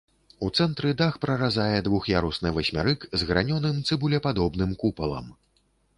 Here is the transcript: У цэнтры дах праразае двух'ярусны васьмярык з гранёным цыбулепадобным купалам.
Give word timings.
У 0.45 0.47
цэнтры 0.61 0.93
дах 1.01 1.19
праразае 1.25 1.75
двух'ярусны 1.89 2.53
васьмярык 2.57 3.07
з 3.23 3.27
гранёным 3.33 3.77
цыбулепадобным 3.87 4.71
купалам. 4.83 5.33